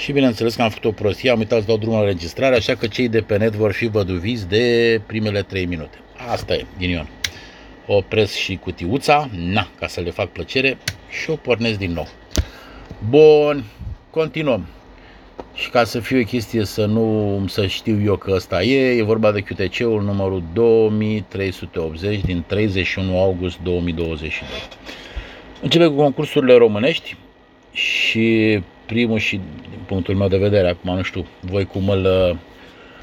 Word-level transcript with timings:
Și 0.00 0.12
bineînțeles 0.12 0.54
că 0.54 0.62
am 0.62 0.68
făcut 0.68 0.84
o 0.84 0.92
prostie, 0.92 1.30
am 1.30 1.38
uitat 1.38 1.60
să 1.60 1.66
dau 1.66 1.76
drumul 1.76 1.98
la 1.98 2.04
registrare, 2.04 2.56
așa 2.56 2.74
că 2.74 2.86
cei 2.86 3.08
de 3.08 3.20
pe 3.20 3.36
net 3.36 3.52
vor 3.52 3.72
fi 3.72 3.86
văduviți 3.86 4.48
de 4.48 5.00
primele 5.06 5.42
3 5.42 5.64
minute. 5.64 5.98
Asta 6.30 6.54
e, 6.54 6.66
ghinion. 6.78 7.08
Opresc 7.86 8.34
și 8.34 8.56
cutiuța, 8.56 9.28
na, 9.36 9.68
ca 9.78 9.86
să 9.86 10.00
le 10.00 10.10
fac 10.10 10.28
plăcere 10.28 10.78
și 11.22 11.30
o 11.30 11.36
pornesc 11.36 11.78
din 11.78 11.92
nou. 11.92 12.08
Bun, 13.08 13.64
continuăm. 14.10 14.66
Și 15.54 15.70
ca 15.70 15.84
să 15.84 16.00
fie 16.00 16.20
o 16.20 16.24
chestie 16.24 16.64
să 16.64 16.84
nu 16.84 17.44
să 17.48 17.66
știu 17.66 18.02
eu 18.04 18.16
că 18.16 18.30
ăsta 18.34 18.62
e, 18.62 18.96
e 18.96 19.02
vorba 19.02 19.32
de 19.32 19.40
QTC-ul 19.40 20.02
numărul 20.02 20.42
2380 20.52 22.20
din 22.20 22.44
31 22.46 23.18
august 23.18 23.58
2022. 23.62 24.48
Începe 25.62 25.86
cu 25.86 25.94
concursurile 25.94 26.54
românești 26.54 27.16
și 27.72 28.60
primul 28.92 29.18
și 29.18 29.40
din 29.70 29.78
punctul 29.86 30.14
meu 30.14 30.28
de 30.28 30.36
vedere, 30.36 30.68
acum 30.68 30.96
nu 30.96 31.02
știu 31.02 31.26
voi 31.40 31.64
cum 31.64 31.88
îl, 31.88 32.36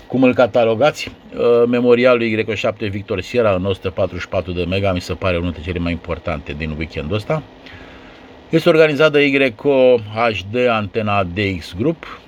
cum 0.08 0.23
îl 0.23 0.34
catalogați, 0.34 1.12
uh, 1.38 1.68
memorialul 1.68 2.46
Y7 2.55 2.90
Victor 2.90 3.22
Sierra 3.22 3.54
în 3.54 3.66
144 3.66 4.52
de 4.52 4.63
mega, 4.63 4.94
mi 4.94 5.02
se 5.02 5.13
pare 5.13 5.38
unul 5.38 5.52
dintre 5.52 5.72
cele 5.72 5.84
mai 5.84 5.91
importante 5.91 6.54
din 6.58 6.76
weekendul 6.77 7.16
ăsta. 7.16 7.44
Este 8.50 8.70
organizat 8.70 9.12
de 9.12 9.26
YCO 9.26 9.98
HD 9.98 10.68
Antena 10.70 11.23
DX 11.23 11.76
Group 11.77 12.20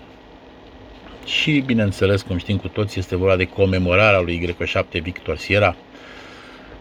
și, 1.26 1.64
bineînțeles, 1.66 2.22
cum 2.22 2.38
știm 2.38 2.58
cu 2.58 2.68
toți, 2.68 3.00
este 3.00 3.16
vorba 3.16 3.36
de 3.36 3.46
comemorarea 3.46 4.20
lui 4.20 4.56
Y7 4.56 5.02
Victor 5.02 5.38
Sierra, 5.38 5.76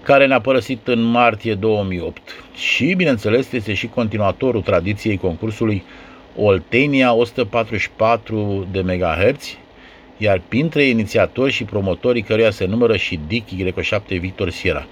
care 0.03 0.27
ne-a 0.27 0.41
părăsit 0.41 0.89
în 0.89 1.03
martie 1.03 1.55
2008. 1.55 2.21
Și, 2.55 2.95
bineînțeles, 2.97 3.53
este 3.53 3.75
și 3.75 3.87
continuatorul 3.87 4.63
tradiției 4.63 5.17
concursului 5.17 5.85
Oltenia 6.41 7.13
144 7.13 8.67
de 8.71 8.81
MHz, 8.81 9.57
iar 10.17 10.41
printre 10.49 10.85
inițiatori 10.85 11.53
și 11.53 11.65
promotorii 11.65 12.23
căruia 12.23 12.51
se 12.51 12.65
numără 12.65 12.97
și 12.97 13.21
DIC 13.27 13.45
Y7 13.49 14.07
Victor 14.07 14.51
Sierra. 14.51 14.87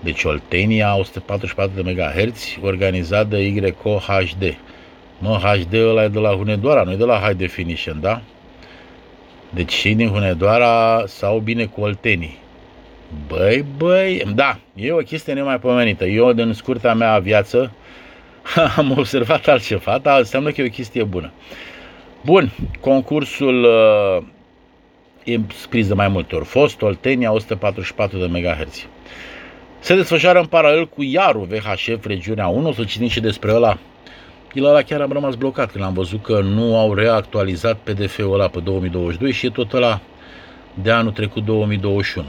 Deci 0.00 0.24
Oltenia 0.24 0.96
144 0.96 1.82
de 1.82 1.92
MHz, 1.92 2.56
organizat 2.62 3.26
de 3.26 3.46
YCO 3.46 3.98
HD. 3.98 4.56
Mă, 5.18 5.40
HD 5.42 5.74
ăla 5.74 6.04
e 6.04 6.08
de 6.08 6.18
la 6.18 6.30
Hunedoara, 6.30 6.82
nu 6.82 6.92
e 6.92 6.96
de 6.96 7.04
la 7.04 7.18
High 7.18 7.36
Definition, 7.36 8.00
da? 8.00 8.20
Deci 9.50 9.72
și 9.72 9.94
din 9.94 10.08
Hunedoara 10.08 11.04
sau 11.06 11.38
bine 11.38 11.64
cu 11.64 11.80
Oltenii. 11.80 12.38
Băi, 13.26 13.64
băi, 13.76 14.22
da, 14.34 14.58
e 14.74 14.92
o 14.92 14.96
chestie 14.96 15.32
nemaipomenită. 15.32 16.04
Eu, 16.04 16.32
din 16.32 16.52
scurta 16.52 16.94
mea 16.94 17.18
viață, 17.18 17.72
am 18.76 18.94
observat 18.98 19.46
altceva, 19.46 19.98
dar 19.98 20.18
înseamnă 20.18 20.50
că 20.50 20.60
e 20.60 20.64
o 20.66 20.70
chestie 20.70 21.02
bună. 21.02 21.32
Bun, 22.24 22.52
concursul 22.80 23.64
uh, 23.64 24.24
e 25.24 25.40
scris 25.54 25.88
de 25.88 25.94
mai 25.94 26.08
multe 26.08 26.34
ori. 26.34 26.44
Fost 26.44 26.82
Oltenia 26.82 27.32
144 27.32 28.18
de 28.18 28.26
MHz. 28.26 28.86
Se 29.78 29.94
desfășoară 29.94 30.38
în 30.38 30.46
paralel 30.46 30.88
cu 30.88 31.02
Iaru 31.02 31.40
VHF 31.50 32.06
regiunea 32.06 32.46
1, 32.46 32.68
o 32.68 32.72
să 32.72 32.84
citim 32.84 33.08
și 33.08 33.20
despre 33.20 33.54
ăla. 33.54 33.78
El 34.54 34.64
ăla 34.64 34.82
chiar 34.82 35.00
am 35.00 35.12
rămas 35.12 35.34
blocat 35.34 35.70
când 35.70 35.84
am 35.84 35.92
văzut 35.92 36.22
că 36.22 36.40
nu 36.40 36.78
au 36.78 36.94
reactualizat 36.94 37.76
PDF-ul 37.76 38.32
ăla 38.32 38.48
pe 38.48 38.60
2022 38.60 39.32
și 39.32 39.46
e 39.46 39.50
tot 39.50 39.72
ăla 39.72 40.00
de 40.74 40.90
anul 40.90 41.12
trecut 41.12 41.44
2021. 41.44 42.26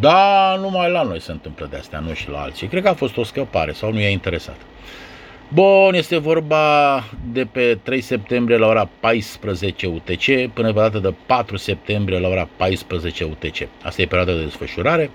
Da, 0.00 0.56
numai 0.60 0.90
la 0.90 1.02
noi 1.02 1.20
se 1.20 1.32
întâmplă 1.32 1.66
de 1.70 1.76
astea, 1.76 1.98
nu 1.98 2.12
și 2.12 2.30
la 2.30 2.38
alții. 2.38 2.66
Cred 2.66 2.82
că 2.82 2.88
a 2.88 2.94
fost 2.94 3.16
o 3.16 3.24
scăpare 3.24 3.72
sau 3.72 3.92
nu 3.92 4.00
i-a 4.00 4.08
interesat. 4.08 4.56
Bun, 5.54 5.94
este 5.94 6.16
vorba 6.16 7.04
de 7.32 7.44
pe 7.44 7.78
3 7.82 8.00
septembrie 8.00 8.56
la 8.56 8.66
ora 8.66 8.88
14 9.00 9.86
UTC 9.86 10.52
până 10.52 10.72
pe 10.72 10.78
data 10.78 10.98
de 10.98 11.14
4 11.26 11.56
septembrie 11.56 12.18
la 12.18 12.28
ora 12.28 12.48
14 12.56 13.24
UTC. 13.24 13.68
Asta 13.82 14.02
e 14.02 14.06
perioada 14.06 14.32
de 14.32 14.42
desfășurare 14.42 15.10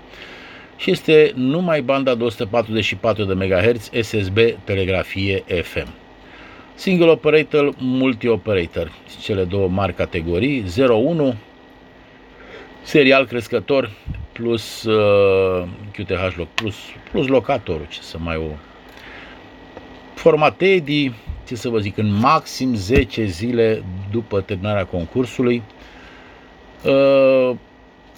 și 0.76 0.90
este 0.90 1.32
numai 1.34 1.82
banda 1.82 2.14
de 2.14 2.24
144 2.24 3.24
de 3.24 3.34
MHz 3.34 3.90
SSB 4.00 4.38
telegrafie 4.64 5.44
FM. 5.62 5.88
Single 6.74 7.10
operator, 7.10 7.74
multi-operator, 7.78 8.92
cele 9.22 9.44
două 9.44 9.68
mari 9.68 9.94
categorii, 9.94 10.64
01, 10.88 11.34
serial 12.82 13.26
crescător 13.26 13.90
plus 14.32 14.82
uh, 14.82 15.68
QTH 15.92 16.36
loc, 16.36 16.48
plus, 16.48 16.76
plus 17.10 17.26
locatorul, 17.26 17.86
ce 17.88 18.00
să 18.00 18.16
mai 18.18 18.36
o 18.36 18.67
format 20.18 20.60
EDI, 20.60 21.12
ce 21.46 21.54
să 21.54 21.68
vă 21.68 21.78
zic, 21.78 21.96
în 21.96 22.12
maxim 22.12 22.74
10 22.74 23.24
zile 23.24 23.82
după 24.10 24.40
terminarea 24.40 24.84
concursului. 24.84 25.62
Uh, 26.84 27.50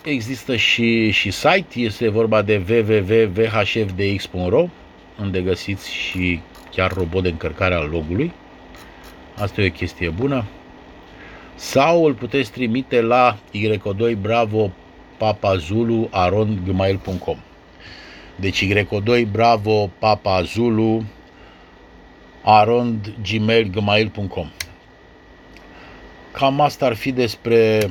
există 0.05 0.57
și, 0.57 1.11
și 1.11 1.31
site, 1.31 1.81
este 1.81 2.09
vorba 2.09 2.43
de 2.43 2.63
www.vhfdx.ro 2.69 4.69
unde 5.21 5.41
găsiți 5.41 5.93
și 5.93 6.41
chiar 6.71 6.93
robot 6.93 7.23
de 7.23 7.29
încărcare 7.29 7.75
al 7.75 7.89
logului. 7.89 8.33
Asta 9.39 9.61
e 9.61 9.67
o 9.67 9.71
chestie 9.71 10.09
bună. 10.09 10.45
Sau 11.55 12.05
îl 12.05 12.15
puteți 12.15 12.51
trimite 12.51 13.01
la 13.01 13.39
y2 13.55 14.17
bravo 14.21 14.71
papazulu 15.17 16.09
arond.gmail.com 16.11 17.37
Deci 18.37 18.65
y2 18.65 19.27
bravo 19.31 19.91
papazulu 19.99 21.05
arond.gmail.com 22.43 24.51
Cam 26.33 26.61
asta 26.61 26.87
ar 26.87 26.95
fi 26.95 27.13
despre, 27.13 27.91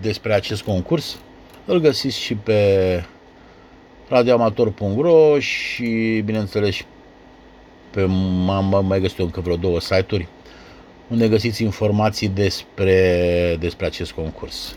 despre 0.00 0.34
acest 0.34 0.62
concurs. 0.62 1.18
Îl 1.64 1.78
găsiți 1.78 2.20
și 2.20 2.34
pe 2.34 3.04
radioamator.ro 4.08 5.38
și 5.38 6.22
bineînțeles 6.24 6.76
pe 7.90 8.04
mai, 8.44 8.82
mai 8.82 9.00
găsiți 9.00 9.20
încă 9.20 9.40
vreo 9.40 9.56
două 9.56 9.80
site-uri 9.80 10.28
unde 11.08 11.28
găsiți 11.28 11.62
informații 11.62 12.28
despre, 12.28 13.56
despre 13.60 13.86
acest 13.86 14.12
concurs. 14.12 14.76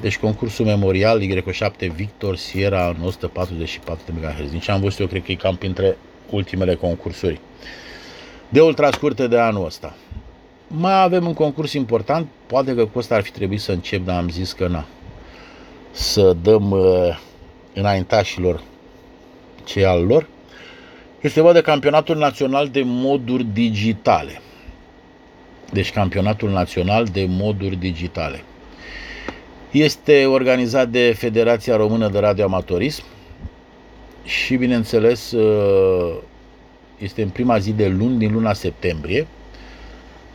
Deci 0.00 0.18
concursul 0.18 0.64
memorial 0.64 1.22
Y7 1.22 1.92
Victor 1.94 2.36
Sierra 2.36 2.88
în 2.88 3.04
144 3.04 4.04
de 4.06 4.12
MHz. 4.20 4.50
Din 4.50 4.60
ce 4.60 4.70
am 4.70 4.80
văzut 4.80 4.98
eu, 4.98 5.06
cred 5.06 5.22
că 5.22 5.32
e 5.32 5.34
cam 5.34 5.56
printre 5.56 5.96
ultimele 6.30 6.74
concursuri 6.74 7.40
de 8.50 8.60
ultra 8.60 8.90
scurte 8.90 9.26
de 9.26 9.38
anul 9.38 9.64
ăsta. 9.64 9.94
Mai 10.66 11.02
avem 11.02 11.26
un 11.26 11.34
concurs 11.34 11.72
important, 11.72 12.28
poate 12.46 12.74
că 12.74 12.86
cu 12.86 12.98
ăsta 12.98 13.14
ar 13.14 13.22
fi 13.22 13.30
trebuit 13.30 13.60
să 13.60 13.72
încep, 13.72 14.04
dar 14.04 14.16
am 14.16 14.28
zis 14.28 14.52
că 14.52 14.66
na. 14.66 14.84
Să 15.90 16.36
dăm 16.42 16.70
uh, 16.70 17.18
înaintașilor 17.74 18.62
ce 19.64 19.84
al 19.84 20.04
lor. 20.04 20.26
Este 21.20 21.40
vorba 21.40 21.54
de 21.54 21.64
campionatul 21.64 22.16
național 22.16 22.68
de 22.68 22.82
moduri 22.84 23.44
digitale. 23.44 24.40
Deci 25.72 25.92
campionatul 25.92 26.50
național 26.50 27.04
de 27.04 27.26
moduri 27.28 27.76
digitale. 27.76 28.44
Este 29.70 30.26
organizat 30.26 30.88
de 30.88 31.14
Federația 31.16 31.76
Română 31.76 32.08
de 32.08 32.18
Radioamatorism 32.18 33.04
și, 34.24 34.56
bineînțeles, 34.56 35.32
uh, 35.32 36.16
este 37.00 37.22
în 37.22 37.28
prima 37.28 37.58
zi 37.58 37.72
de 37.72 37.88
luni 37.88 38.18
din 38.18 38.32
luna 38.32 38.52
septembrie. 38.52 39.26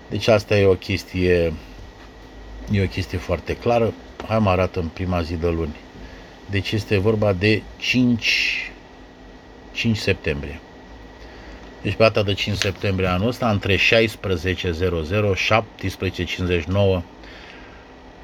Deci 0.10 0.28
asta 0.28 0.58
e 0.58 0.66
o 0.66 0.74
chestie, 0.74 1.54
e 2.72 2.82
o 2.82 2.88
chestie 2.88 3.18
foarte 3.18 3.56
clară. 3.56 3.94
Hai 4.28 4.40
mă 4.40 4.50
arată 4.50 4.80
în 4.80 4.88
prima 4.88 5.22
zi 5.22 5.36
de 5.36 5.48
luni. 5.48 5.76
Deci 6.50 6.72
este 6.72 6.98
vorba 6.98 7.34
de 7.34 7.62
5, 7.78 8.72
5 9.72 9.98
septembrie. 9.98 10.60
Deci 11.82 11.94
pe 11.94 12.04
data 12.04 12.24
de 12.24 12.34
5 12.34 12.58
septembrie 12.58 13.08
anul 13.08 13.28
ăsta, 13.28 13.50
între 13.50 13.76
16.00 13.76 13.82
17.59 16.98 17.02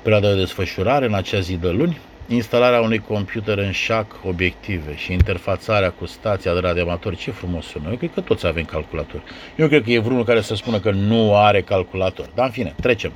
perioada 0.01 0.29
de 0.29 0.35
desfășurare 0.35 1.05
în 1.05 1.13
acea 1.13 1.39
zi 1.39 1.55
de 1.55 1.69
luni, 1.69 1.97
instalarea 2.33 2.81
unui 2.81 2.99
computer 2.99 3.57
în 3.57 3.71
șac, 3.71 4.19
obiective 4.25 4.95
și 4.95 5.11
interfațarea 5.11 5.91
cu 5.91 6.05
stația 6.05 6.53
de 6.53 6.59
radioamator, 6.59 7.15
ce 7.15 7.31
frumos 7.31 7.65
sună. 7.65 7.89
Eu 7.89 7.95
cred 7.95 8.11
că 8.13 8.21
toți 8.21 8.47
avem 8.47 8.63
calculator. 8.63 9.21
Eu 9.55 9.67
cred 9.67 9.83
că 9.83 9.91
e 9.91 9.99
vreunul 9.99 10.23
care 10.23 10.41
să 10.41 10.55
spună 10.55 10.79
că 10.79 10.91
nu 10.91 11.35
are 11.35 11.61
calculator. 11.61 12.29
Dar 12.35 12.45
în 12.45 12.51
fine, 12.51 12.75
trecem. 12.81 13.11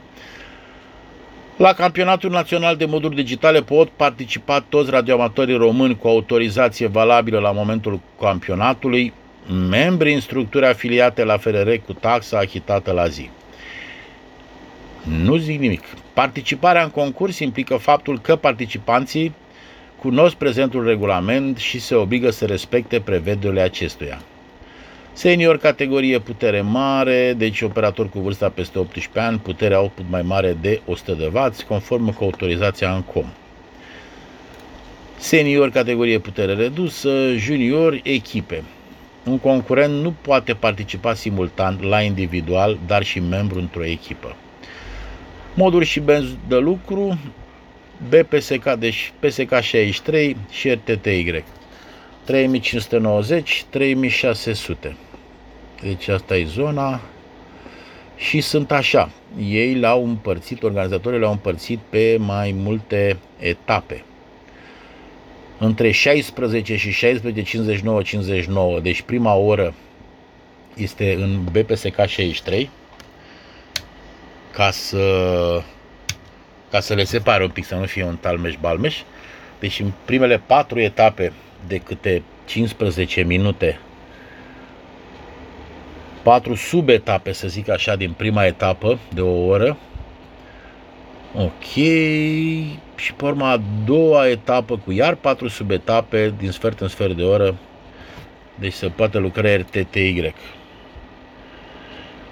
La 1.58 1.74
campionatul 1.74 2.30
național 2.30 2.76
de 2.76 2.86
moduri 2.86 3.16
digitale 3.16 3.62
pot 3.62 3.90
participa 3.90 4.60
toți 4.70 4.90
radioamatorii 4.90 5.58
români 5.58 5.98
cu 5.98 6.08
autorizație 6.08 6.88
valabilă 6.88 7.40
la 7.40 7.52
momentul 7.52 8.00
campionatului, 8.20 9.14
membri 9.70 10.14
în 10.14 10.20
structuri 10.20 10.66
afiliate 10.66 11.24
la 11.24 11.38
FRR 11.38 11.74
cu 11.86 11.94
taxa 11.94 12.38
achitată 12.38 12.92
la 12.92 13.08
zi. 13.08 13.30
Nu 15.10 15.36
zic 15.36 15.60
nimic. 15.60 15.84
Participarea 16.14 16.84
în 16.84 16.90
concurs 16.90 17.40
implică 17.40 17.76
faptul 17.78 18.20
că 18.20 18.36
participanții 18.36 19.34
cunosc 20.00 20.36
prezentul 20.36 20.86
regulament 20.86 21.58
și 21.58 21.80
se 21.80 21.96
obligă 21.96 22.30
să 22.30 22.46
respecte 22.46 23.00
prevederile 23.00 23.62
acestuia. 23.62 24.22
Senior 25.14 25.58
categorie 25.58 26.20
putere 26.20 26.62
mare, 26.62 27.34
deci 27.38 27.62
operator 27.62 28.10
cu 28.10 28.20
vârsta 28.20 28.50
peste 28.50 28.80
18 28.80 29.20
ani, 29.20 29.38
putere 29.38 29.76
output 29.76 30.06
mai 30.10 30.22
mare 30.22 30.58
de 30.62 30.82
100 30.86 31.14
de 31.14 31.32
W, 31.34 31.50
conform 31.68 32.14
cu 32.14 32.24
autorizația 32.24 32.94
ANCOM. 32.94 33.26
Senior 35.18 35.70
categorie 35.70 36.20
putere 36.20 36.54
redusă, 36.54 37.34
junior 37.36 38.00
echipe. 38.04 38.64
Un 39.24 39.40
concurent 39.40 40.02
nu 40.02 40.14
poate 40.22 40.54
participa 40.54 41.14
simultan 41.14 41.80
la 41.82 42.02
individual, 42.02 42.78
dar 42.88 43.04
și 43.04 43.20
membru 43.20 43.60
într-o 43.60 43.86
echipă. 43.86 44.36
Moduri 45.58 45.86
și 45.86 46.00
benzi 46.00 46.36
de 46.48 46.56
lucru, 46.56 47.20
BPSK, 48.10 48.74
deci 48.74 49.14
PSK 49.20 49.60
63 49.62 50.38
și 50.50 50.70
RTTY. 50.70 51.44
3590, 52.24 53.66
3600. 53.70 54.96
Deci 55.82 56.08
asta 56.08 56.38
e 56.38 56.46
zona. 56.46 57.02
Și 58.16 58.42
sunt 58.42 58.72
așa. 58.72 59.10
Ei 59.50 59.76
l-au 59.76 60.04
împărțit, 60.04 60.64
organizatorii 60.64 61.20
l-au 61.20 61.32
împărțit 61.32 61.80
pe 61.90 62.18
mai 62.20 62.56
multe 62.58 63.18
etape. 63.40 64.04
Între 65.58 65.92
16 65.92 66.76
și 66.76 66.92
16, 66.92 67.44
59, 67.44 68.02
59. 68.02 68.80
Deci 68.80 69.02
prima 69.02 69.34
oră 69.34 69.74
este 70.76 71.14
în 71.14 71.44
BPSK 71.52 72.06
63 72.06 72.70
ca 74.56 74.72
să 74.72 75.04
ca 76.72 76.80
să 76.80 76.94
le 76.94 77.04
separe 77.04 77.44
un 77.44 77.50
pic, 77.50 77.66
să 77.66 77.76
nu 77.76 77.86
fie 77.86 78.04
un 78.04 78.18
talmeș-balmeș. 78.18 79.02
Deci 79.60 79.80
în 79.80 79.92
primele 80.06 80.42
patru 80.46 80.80
etape 80.80 81.34
de 81.68 81.78
câte 81.78 82.24
15 82.46 83.22
minute, 83.24 83.80
patru 86.24 86.56
subetape, 86.56 87.32
să 87.32 87.48
zic 87.48 87.70
așa, 87.70 87.96
din 87.96 88.12
prima 88.12 88.46
etapă 88.46 89.00
de 89.14 89.22
o 89.22 89.46
oră. 89.46 89.78
Ok. 91.36 91.74
Și 92.96 93.14
pe 93.16 93.26
urma 93.26 93.50
a 93.50 93.62
doua 93.86 94.30
etapă 94.30 94.78
cu 94.78 94.92
iar 94.92 95.16
patru 95.16 95.48
subetape 95.48 96.34
din 96.38 96.52
sfert 96.52 96.80
în 96.80 96.88
sfert 96.88 97.16
de 97.16 97.24
oră. 97.24 97.56
Deci 98.60 98.74
se 98.74 98.88
poate 98.88 99.18
lucra 99.18 99.56
RTTY. 99.56 100.34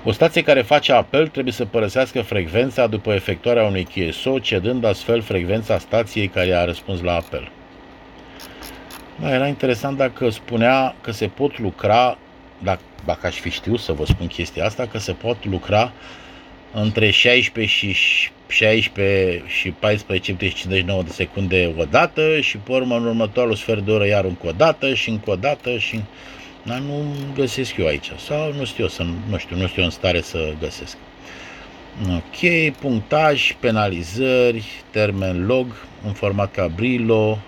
O 0.05 0.11
stație 0.11 0.41
care 0.41 0.61
face 0.61 0.91
apel 0.91 1.27
trebuie 1.27 1.53
să 1.53 1.65
părăsească 1.65 2.21
frecvența 2.21 2.87
după 2.87 3.13
efectuarea 3.13 3.63
unui 3.63 3.87
QSO, 3.95 4.39
cedând 4.39 4.85
astfel 4.85 5.21
frecvența 5.21 5.77
stației 5.77 6.27
care 6.27 6.53
a 6.53 6.65
răspuns 6.65 7.01
la 7.01 7.15
apel. 7.15 7.51
Da, 9.21 9.33
era 9.33 9.47
interesant 9.47 9.97
dacă 9.97 10.29
spunea 10.29 10.95
că 11.01 11.11
se 11.11 11.27
pot 11.27 11.59
lucra, 11.59 12.17
dacă, 12.63 12.81
dacă 13.05 13.27
aș 13.27 13.39
fi 13.39 13.49
știut 13.49 13.79
să 13.79 13.91
vă 13.91 14.05
spun 14.05 14.27
chestia 14.27 14.65
asta, 14.65 14.85
că 14.85 14.97
se 14.97 15.11
pot 15.11 15.45
lucra 15.45 15.91
între 16.73 17.09
16 17.09 17.73
și 17.73 17.95
16 18.47 19.43
și 19.47 19.69
14 19.69 20.31
59 20.31 21.03
de 21.03 21.11
secunde 21.11 21.73
o 21.77 21.83
dată 21.83 22.39
și 22.39 22.57
pe 22.57 22.71
urmă 22.71 22.95
în 22.95 23.05
următorul 23.05 23.55
sfert 23.55 23.85
de 23.85 23.91
oră 23.91 24.07
iar 24.07 24.23
încă 24.25 24.47
o 24.47 24.51
dată 24.51 24.93
și 24.93 25.09
încă 25.09 25.31
o 25.31 25.35
dată 25.35 25.77
și 25.77 26.01
dar 26.63 26.79
nu 26.79 27.05
găsesc 27.35 27.77
eu 27.77 27.87
aici. 27.87 28.11
Sau 28.27 28.53
nu 28.53 28.65
știu, 28.65 28.87
să, 28.87 29.03
nu 29.29 29.37
știu, 29.37 29.55
nu 29.57 29.67
știu 29.67 29.83
în 29.83 29.89
stare 29.89 30.21
să 30.21 30.53
găsesc. 30.59 30.97
Ok, 32.09 32.73
punctaj, 32.79 33.55
penalizări, 33.59 34.63
termen 34.89 35.45
log, 35.45 35.67
în 36.05 36.11
format 36.13 36.51
ca 36.51 36.67
Brillo, 36.67 37.39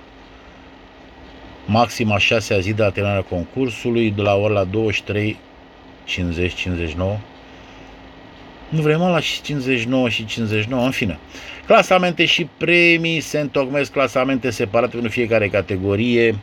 maxima 1.66 2.18
6 2.18 2.60
zi 2.60 2.74
de 2.74 2.82
la 2.82 2.90
terminarea 2.90 3.24
concursului, 3.24 4.12
de 4.12 4.22
la 4.22 4.36
ora 4.36 4.54
la 4.54 4.64
23, 4.64 5.38
50, 6.04 6.54
59. 6.54 7.18
Nu 8.70 8.82
vrem 8.82 9.00
la 9.00 9.20
59 9.20 10.10
și 10.10 10.26
59, 10.26 10.86
în 10.86 10.92
fine. 10.92 11.20
Clasamente 11.66 12.26
și 12.26 12.50
premii 12.58 13.20
se 13.20 13.40
întocmesc 13.40 13.92
clasamente 13.92 14.50
separate 14.50 14.92
pentru 14.92 15.12
fiecare 15.12 15.48
categorie. 15.48 16.36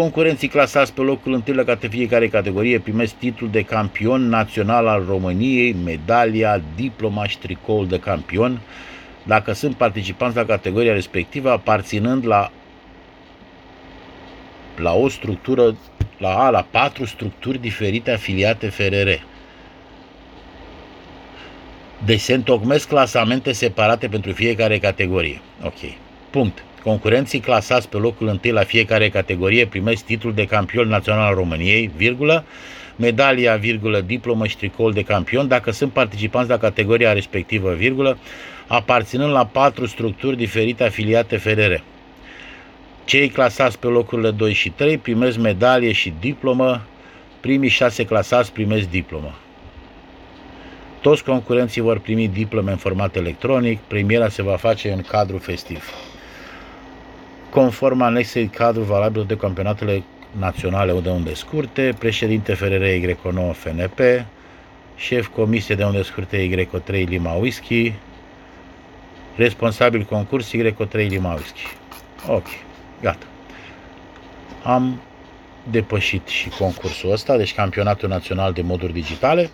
Concurenții 0.00 0.48
clasați 0.48 0.92
pe 0.92 1.00
locul 1.00 1.32
întâi 1.32 1.54
la 1.54 1.76
fiecare 1.90 2.28
categorie 2.28 2.78
primesc 2.78 3.14
titlul 3.14 3.50
de 3.50 3.62
campion 3.62 4.28
național 4.28 4.86
al 4.86 5.04
României, 5.08 5.72
medalia, 5.72 6.62
diploma 6.76 7.26
și 7.26 7.38
tricoul 7.38 7.88
de 7.88 7.98
campion, 7.98 8.60
dacă 9.22 9.52
sunt 9.52 9.74
participanți 9.74 10.36
la 10.36 10.44
categoria 10.44 10.92
respectivă, 10.92 11.50
aparținând 11.50 12.26
la, 12.26 12.50
la 14.76 14.92
o 14.94 15.08
structură, 15.08 15.76
la, 16.18 16.44
a, 16.44 16.50
la 16.50 16.66
patru 16.70 17.04
structuri 17.04 17.58
diferite 17.58 18.10
afiliate 18.10 18.68
FRR. 18.68 19.10
Deci 22.04 22.20
se 22.20 22.34
întocmesc 22.34 22.88
clasamente 22.88 23.52
separate 23.52 24.08
pentru 24.08 24.32
fiecare 24.32 24.78
categorie. 24.78 25.40
Ok. 25.62 25.78
Punct. 26.30 26.64
Concurenții 26.82 27.40
clasați 27.40 27.88
pe 27.88 27.96
locul 27.96 28.28
întâi 28.28 28.50
la 28.50 28.62
fiecare 28.62 29.08
categorie 29.08 29.66
primesc 29.66 30.04
titlul 30.04 30.34
de 30.34 30.44
campion 30.44 30.88
național 30.88 31.26
al 31.26 31.34
României, 31.34 31.90
virgulă, 31.96 32.44
medalia, 32.96 33.56
virgulă, 33.56 34.00
diplomă 34.00 34.46
și 34.46 34.56
tricoul 34.56 34.92
de 34.92 35.02
campion 35.02 35.48
dacă 35.48 35.70
sunt 35.70 35.92
participanți 35.92 36.50
la 36.50 36.58
categoria 36.58 37.12
respectivă, 37.12 37.72
virgulă, 37.72 38.18
aparținând 38.66 39.32
la 39.32 39.46
patru 39.46 39.86
structuri 39.86 40.36
diferite 40.36 40.84
afiliate 40.84 41.36
FRR. 41.36 41.72
Cei 43.04 43.28
clasați 43.28 43.78
pe 43.78 43.86
locurile 43.86 44.30
2 44.30 44.52
și 44.52 44.70
3 44.70 44.98
primesc 44.98 45.38
medalie 45.38 45.92
și 45.92 46.12
diplomă, 46.20 46.82
primii 47.40 47.68
șase 47.68 48.04
clasați 48.04 48.52
primesc 48.52 48.88
diplomă. 48.90 49.34
Toți 51.00 51.24
concurenții 51.24 51.80
vor 51.80 51.98
primi 51.98 52.28
diplome 52.28 52.70
în 52.70 52.76
format 52.76 53.16
electronic, 53.16 53.78
premiera 53.78 54.28
se 54.28 54.42
va 54.42 54.56
face 54.56 54.92
în 54.92 55.00
cadru 55.00 55.38
festiv 55.38 56.09
conform 57.50 58.00
anexei 58.00 58.46
cadru 58.46 58.82
valabil 58.82 59.24
de 59.24 59.36
campionatele 59.36 60.02
naționale 60.38 60.92
de 60.92 61.10
unde 61.10 61.34
scurte, 61.34 61.94
președinte 61.98 62.54
FRR 62.54 62.84
Y9 62.84 63.52
FNP, 63.52 64.00
șef 64.96 65.26
comisie 65.26 65.74
de 65.74 65.84
unde 65.84 66.02
scurte 66.02 66.66
Y3 66.66 67.08
Lima 67.08 67.32
Whisky, 67.32 67.94
responsabil 69.36 70.04
concurs 70.04 70.50
Y3 70.56 70.92
Lima 70.92 71.32
Whisky. 71.32 71.62
Ok, 72.28 72.46
gata. 73.00 73.26
Am 74.62 75.00
depășit 75.70 76.26
și 76.26 76.48
concursul 76.48 77.12
ăsta, 77.12 77.36
deci 77.36 77.54
campionatul 77.54 78.08
național 78.08 78.52
de 78.52 78.62
moduri 78.62 78.92
digitale. 78.92 79.50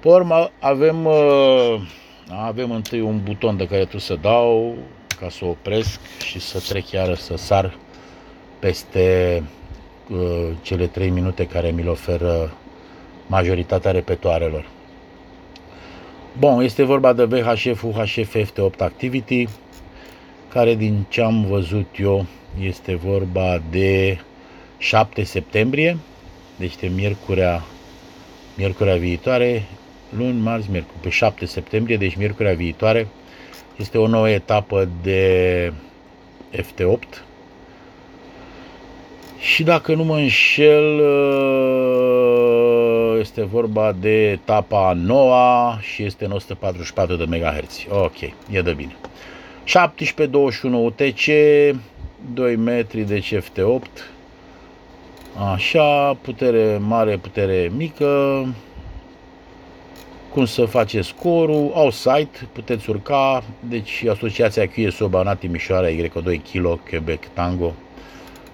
Pe 0.00 0.08
urmă 0.08 0.50
avem, 0.60 1.04
uh, 1.04 1.80
avem 2.28 2.70
întâi 2.70 3.00
un 3.00 3.20
buton 3.22 3.56
de 3.56 3.66
care 3.66 3.84
tu 3.84 3.98
să 3.98 4.18
dau 4.20 4.76
ca 5.20 5.28
să 5.28 5.44
opresc 5.44 6.00
și 6.24 6.40
să 6.40 6.58
trec 6.68 6.90
iară 6.90 7.14
să 7.14 7.36
sar 7.36 7.76
peste 8.58 9.42
uh, 10.10 10.48
cele 10.62 10.86
3 10.86 11.10
minute 11.10 11.46
care 11.46 11.70
mi 11.70 11.82
le 11.82 11.88
oferă 11.88 12.52
majoritatea 13.26 13.90
repetoarelor. 13.90 14.66
Bun, 16.38 16.60
este 16.60 16.82
vorba 16.82 17.12
de 17.12 17.24
VHF 17.24 17.82
UHF 17.82 18.36
FT8 18.36 18.78
Activity, 18.78 19.48
care 20.48 20.74
din 20.74 21.06
ce 21.08 21.22
am 21.22 21.44
văzut 21.44 21.86
eu 21.98 22.26
este 22.60 22.94
vorba 22.94 23.62
de 23.70 24.18
7 24.78 25.22
septembrie, 25.22 25.98
deci 26.56 26.76
de 26.76 26.86
miercurea, 26.86 27.62
miercurea 28.56 28.96
viitoare, 28.96 29.64
luni, 30.16 30.40
marți, 30.40 30.70
miercuri, 30.70 31.00
pe 31.00 31.08
7 31.08 31.46
septembrie, 31.46 31.96
deci 31.96 32.16
miercurea 32.16 32.54
viitoare, 32.54 33.06
este 33.80 33.98
o 33.98 34.06
nouă 34.06 34.30
etapă 34.30 34.88
de 35.02 35.72
FT8. 36.56 37.22
Și 39.38 39.62
dacă 39.62 39.94
nu 39.94 40.04
mă 40.04 40.16
înșel, 40.16 40.98
uh, 40.98 41.90
este 43.18 43.44
vorba 43.44 43.92
de 44.00 44.30
etapa 44.30 44.92
noua 44.92 45.78
și 45.80 46.02
este 46.02 46.24
în 46.24 46.30
144 46.30 47.16
de 47.16 47.24
MHz. 47.24 47.86
Ok, 47.90 48.20
e 48.50 48.62
de 48.62 48.72
bine. 48.72 48.96
17-21 49.64 50.84
UTC, 50.84 51.24
2 52.34 52.56
metri 52.56 53.00
de 53.00 53.20
FT8. 53.20 54.02
Așa, 55.52 56.14
putere 56.20 56.78
mare, 56.78 57.16
putere 57.16 57.72
mică, 57.76 58.46
cum 60.32 60.44
să 60.44 60.64
faceți 60.64 61.08
scorul, 61.08 61.70
au 61.74 61.90
site, 61.90 62.48
puteți 62.52 62.90
urca, 62.90 63.42
deci 63.68 64.04
Asociația 64.10 64.66
QSO 64.66 65.08
Banat 65.08 65.38
Timișoara 65.38 65.88
Y2 65.88 66.42
Kilo 66.42 66.78
Quebec 66.88 67.26
Tango, 67.26 67.72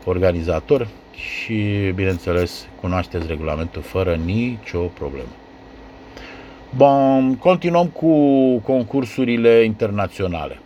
organizator 0.05 0.89
și, 1.15 1.93
bineînțeles, 1.95 2.67
cunoașteți 2.81 3.27
regulamentul 3.27 3.83
fără 3.83 4.15
nicio 4.25 4.79
problemă. 4.79 5.29
Bun, 6.77 7.37
continuăm 7.37 7.87
cu 7.87 8.13
concursurile 8.59 9.63
internaționale. 9.65 10.59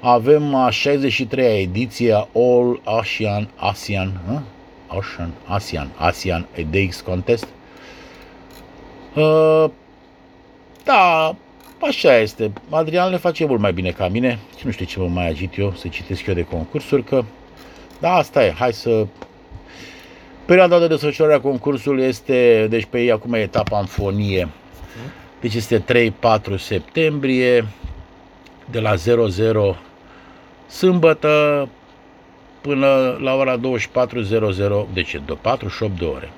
Avem 0.00 0.54
a 0.54 0.68
63-a 0.70 1.60
ediție 1.60 2.12
a 2.12 2.28
All 2.34 2.80
Asian 2.84 3.48
ASEAN, 3.56 4.20
huh? 4.28 4.40
Asian, 4.86 5.30
ASEAN, 5.46 5.90
ASEAN 5.96 6.46
EDX 6.54 7.00
Contest, 7.00 7.46
Uh, 9.14 9.70
da, 10.84 11.34
așa 11.80 12.16
este. 12.16 12.52
Adrian 12.70 13.10
le 13.10 13.16
face 13.16 13.46
mult 13.46 13.60
mai 13.60 13.72
bine 13.72 13.90
ca 13.90 14.08
mine 14.08 14.38
și 14.58 14.66
nu 14.66 14.70
știu 14.70 14.84
ce 14.84 14.98
mă 14.98 15.06
mai 15.06 15.28
agit 15.28 15.58
eu 15.58 15.72
să 15.72 15.88
citesc 15.88 16.26
eu 16.26 16.34
de 16.34 16.44
concursuri, 16.44 17.04
că 17.04 17.24
da, 18.00 18.14
asta 18.14 18.44
e. 18.44 18.54
Hai 18.58 18.72
să... 18.72 19.06
Perioada 20.44 20.78
de 20.78 20.86
desfășurare 20.86 21.34
a 21.34 21.40
concursului 21.40 22.04
este, 22.04 22.66
deci 22.70 22.84
pe 22.84 23.00
ei 23.00 23.12
acum 23.12 23.32
e 23.32 23.38
etapa 23.38 23.78
în 23.78 23.86
fonie. 23.86 24.48
Deci 25.40 25.54
este 25.54 25.84
3-4 26.54 26.58
septembrie, 26.58 27.66
de 28.70 28.80
la 28.80 28.96
00 28.96 29.76
sâmbătă 30.66 31.68
până 32.60 33.18
la 33.20 33.34
ora 33.34 33.58
24.00, 33.58 33.60
deci 34.92 35.20
de 35.26 35.32
48 35.40 35.98
de 35.98 36.04
ore. 36.04 36.30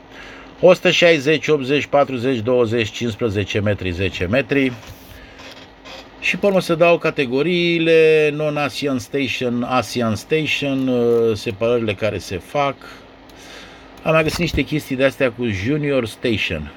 160, 0.61 1.49
80, 1.49 1.87
40, 1.87 2.39
20, 2.39 2.91
15 2.91 3.61
metri, 3.61 3.91
10 3.91 4.27
metri. 4.27 4.73
Și 6.21 6.37
pe 6.37 6.47
urmă 6.47 6.61
se 6.61 6.75
dau 6.75 6.99
categoriile, 6.99 8.31
non-Asian 8.35 8.99
Station, 8.99 9.63
Asian 9.63 10.15
Station, 10.15 10.89
uh, 10.89 11.37
separările 11.37 11.95
care 11.95 12.19
se 12.19 12.39
fac. 12.39 12.75
Am 14.03 14.13
mai 14.13 14.23
găsit 14.23 14.39
niște 14.39 14.63
chestii 14.63 14.97
de 14.97 15.05
astea 15.05 15.33
cu 15.33 15.47
Junior 15.47 16.07
Station. 16.07 16.73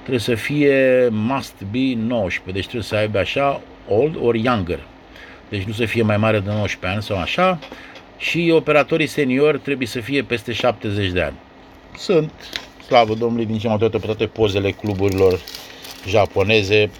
Trebuie 0.00 0.20
să 0.20 0.34
fie 0.34 1.08
must 1.10 1.54
be 1.70 1.94
19, 1.96 2.52
deci 2.52 2.62
trebuie 2.62 2.82
să 2.82 2.94
aibă 2.96 3.18
așa 3.18 3.60
old 3.88 4.16
or 4.20 4.34
younger. 4.34 4.80
Deci 5.48 5.62
nu 5.62 5.72
să 5.72 5.84
fie 5.84 6.02
mai 6.02 6.16
mare 6.16 6.38
de 6.38 6.50
19 6.50 6.86
ani 6.86 7.02
sau 7.02 7.18
așa. 7.18 7.58
Și 8.18 8.50
operatorii 8.54 9.06
senior 9.06 9.58
trebuie 9.58 9.86
să 9.86 10.00
fie 10.00 10.22
peste 10.22 10.52
70 10.52 11.10
de 11.10 11.22
ani. 11.22 11.36
Sunt, 11.96 12.32
slavă 12.86 13.14
Domnului, 13.14 13.46
din 13.46 13.58
ce 13.58 13.68
am 13.68 13.78
toate, 13.78 13.98
pe 13.98 14.06
toate 14.06 14.26
pozele 14.26 14.70
cluburilor 14.70 15.40
japoneze, 16.06 16.90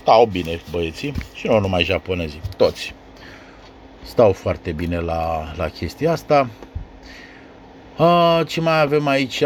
stau 0.00 0.26
bine 0.26 0.60
băieții 0.70 1.14
și 1.34 1.46
nu 1.46 1.58
numai 1.58 1.84
japonezii, 1.84 2.40
toți. 2.56 2.94
Stau 4.02 4.32
foarte 4.32 4.72
bine 4.72 5.00
la, 5.00 5.52
la 5.56 5.68
chestia 5.68 6.12
asta. 6.12 6.48
A, 7.96 8.44
ce 8.46 8.60
mai 8.60 8.80
avem 8.80 9.06
aici? 9.06 9.42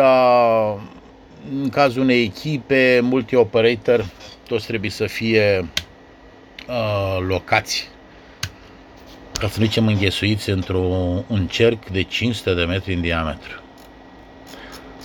În 1.62 1.68
cazul 1.68 2.02
unei 2.02 2.22
echipe, 2.22 3.00
multi-operator, 3.02 4.06
toți 4.48 4.66
trebuie 4.66 4.90
să 4.90 5.06
fie 5.06 5.68
a, 6.66 7.18
locați 7.18 7.88
ca 9.38 9.48
să 9.48 9.60
nu 9.60 9.64
zicem 9.64 9.86
înghesuiți 9.86 10.50
într-un 10.50 11.46
cerc 11.50 11.88
de 11.88 12.02
500 12.02 12.54
de 12.54 12.64
metri 12.64 12.94
în 12.94 13.00
diametru. 13.00 13.60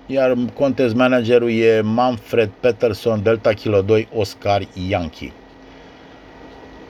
iar 0.07 0.37
contest 0.55 0.95
managerul 0.95 1.50
e 1.50 1.81
Manfred 1.81 2.50
Peterson, 2.61 3.23
Delta 3.23 3.53
Kilo 3.53 3.83
2, 3.83 4.09
Oscar 4.15 4.62
Yankee. 4.89 5.33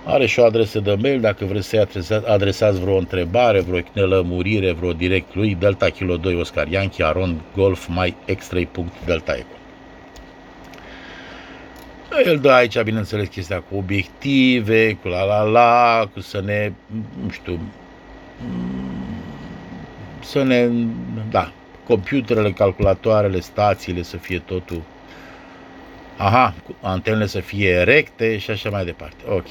Are 0.05 0.27
și 0.27 0.39
o 0.39 0.45
adresă 0.45 0.81
de 0.81 0.97
mail 1.01 1.21
dacă 1.21 1.45
vreți 1.45 1.69
să-i 1.69 1.87
adresați 2.27 2.81
vreo 2.81 2.97
întrebare, 2.97 3.61
vreo 3.61 3.81
nelămurire, 3.93 4.73
vreo 4.73 4.93
direct 4.93 5.35
lui, 5.35 5.55
Delta 5.55 5.89
Kilo 5.89 6.17
2 6.17 6.35
Oscar 6.35 6.69
Yankee, 6.69 7.05
Aron 7.05 7.41
Golf, 7.57 7.87
mai 7.89 8.17
Delta 9.05 9.33
Eco. 9.33 9.60
El 12.25 12.39
dă 12.39 12.51
aici, 12.51 12.83
bineînțeles, 12.83 13.29
chestia 13.29 13.61
cu 13.61 13.77
obiective, 13.77 14.99
cu 15.03 15.09
la 15.09 15.25
la 15.25 15.43
la, 15.43 16.09
cu 16.13 16.21
să 16.21 16.41
ne, 16.41 16.73
nu 17.23 17.31
știu, 17.31 17.61
să 20.21 20.43
ne, 20.43 20.69
da, 21.31 21.53
computerele, 21.87 22.51
calculatoarele, 22.51 23.41
stațiile 23.41 24.03
să 24.03 24.17
fie 24.17 24.39
totul, 24.39 24.83
aha, 26.17 26.55
antenele 26.81 27.27
să 27.27 27.41
fie 27.41 27.83
recte 27.83 28.39
și 28.39 28.51
așa 28.51 28.71
mai 28.71 28.85
departe. 28.85 29.25
Ok. 29.29 29.49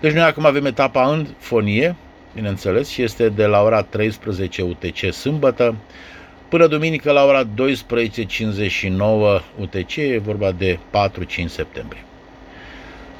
Deci 0.00 0.12
noi 0.12 0.22
acum 0.22 0.46
avem 0.46 0.64
etapa 0.64 1.12
în 1.12 1.26
fonie, 1.38 1.96
bineînțeles, 2.34 2.88
și 2.88 3.02
este 3.02 3.28
de 3.28 3.46
la 3.46 3.62
ora 3.62 3.82
13 3.82 4.62
UTC 4.62 5.12
sâmbătă 5.12 5.74
până 6.48 6.66
duminică 6.66 7.12
la 7.12 7.24
ora 7.24 7.44
12.59 7.44 7.50
UTC, 9.58 9.96
e 9.96 10.18
vorba 10.18 10.52
de 10.52 10.78
4-5 10.78 10.78
septembrie. 11.46 12.04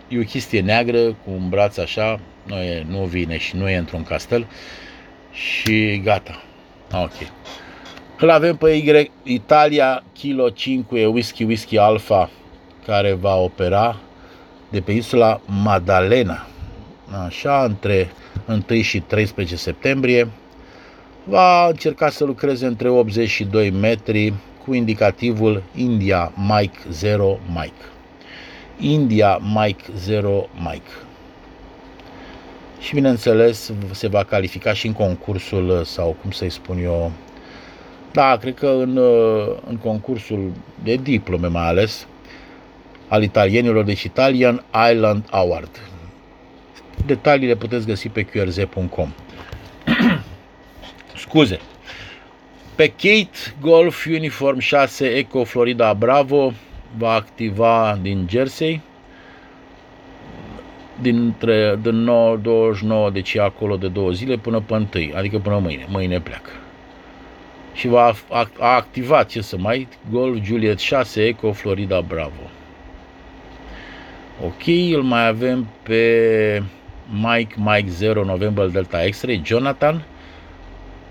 e 0.09 0.19
o 0.19 0.23
chestie 0.23 0.61
neagră 0.61 1.07
cu 1.07 1.31
un 1.31 1.49
braț 1.49 1.77
așa, 1.77 2.21
nu, 2.47 2.57
e, 2.57 2.85
nu 2.89 3.05
vine 3.05 3.39
și 3.39 3.57
nu 3.57 3.69
e 3.69 3.77
într-un 3.77 4.03
castel 4.03 4.47
și 5.33 6.01
gata. 6.05 6.43
Ok. 6.93 7.13
Îl 8.23 8.31
avem 8.31 8.57
pe 8.57 8.71
Y, 8.71 9.11
Italia 9.23 10.03
Kilo 10.13 10.49
5 10.49 10.85
e 10.93 11.07
Whisky 11.07 11.45
Whisky 11.45 11.79
Alpha 11.79 12.31
care 12.87 13.13
va 13.13 13.37
opera 13.37 13.97
de 14.71 14.81
pe 14.81 14.93
insula 14.93 15.41
Madalena. 15.63 16.47
Așa, 17.27 17.65
între 17.65 18.13
1 18.69 18.81
și 18.81 19.01
13 19.01 19.57
septembrie. 19.57 20.31
Va 21.25 21.67
încerca 21.67 22.09
să 22.09 22.25
lucreze 22.25 22.67
între 22.67 22.89
82 22.89 23.71
metri 23.71 24.33
cu 24.65 24.75
indicativul 24.75 25.63
India 25.75 26.33
Mike 26.37 26.79
0 26.91 27.39
Mike. 27.55 27.85
India 28.79 29.41
Mike 29.55 29.85
0 29.97 30.49
Mike 30.59 30.91
și 32.81 32.95
bineînțeles 32.95 33.73
se 33.91 34.09
va 34.09 34.25
califica 34.25 34.73
și 34.73 34.87
în 34.87 34.93
concursul 34.93 35.83
sau 35.85 36.17
cum 36.21 36.31
să-i 36.31 36.51
spun 36.51 36.79
eu 36.83 37.13
da, 38.13 38.37
cred 38.37 38.55
că 38.55 38.67
în, 38.67 38.97
în 39.69 39.77
concursul 39.77 40.53
de 40.83 40.95
diplome 40.95 41.47
mai 41.47 41.67
ales 41.67 42.07
al 43.09 43.23
italienilor, 43.23 43.85
deci 43.85 44.03
Italian 44.03 44.65
Island 44.91 45.25
Award. 45.31 45.81
Detaliile 47.07 47.55
puteți 47.55 47.87
găsi 47.87 48.09
pe 48.09 48.23
qrz.com. 48.23 49.13
Scuze. 51.23 51.61
Pe 52.75 52.89
Kate, 52.89 53.55
Golf 53.61 54.07
Uniform 54.07 54.59
6 54.59 55.07
Eco 55.07 55.45
Florida 55.45 55.95
Bravo 55.95 56.53
va 56.97 57.13
activa 57.13 57.99
din 58.03 58.27
Jersey 58.31 58.81
dintre 61.01 61.79
din 61.83 61.95
9, 61.95 62.37
29 62.37 63.11
deci 63.11 63.37
acolo 63.37 63.77
de 63.77 63.89
două 63.89 64.11
zile 64.11 64.37
până 64.37 64.61
pe 64.61 64.75
1, 64.75 64.89
adică 65.15 65.39
până 65.39 65.59
mâine. 65.59 65.87
Mâine 65.89 66.21
pleacă. 66.21 66.51
Și 67.75 67.89
va 67.89 68.15
a, 68.29 68.49
a 68.59 68.75
activat, 68.75 69.29
ce 69.29 69.41
să 69.41 69.57
mai, 69.59 69.89
Golf 70.11 70.45
Juliet 70.45 70.79
6 70.79 71.23
Eco 71.23 71.53
Florida 71.53 72.01
Bravo. 72.01 72.51
Ok, 74.45 74.67
îl 74.95 75.03
mai 75.03 75.27
avem 75.27 75.67
pe 75.83 76.63
Mike 77.11 77.55
Mike 77.57 77.89
0 77.89 78.25
November 78.25 78.67
Delta 78.67 78.99
X-Ray, 79.11 79.43
Jonathan 79.45 80.03